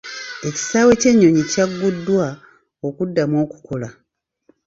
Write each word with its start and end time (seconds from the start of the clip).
Ekisaawe 0.47 0.93
ky'ennyonyi 1.01 1.43
kyagguddwa 1.51 2.25
okuddamu 2.87 3.35
okukola. 3.43 3.87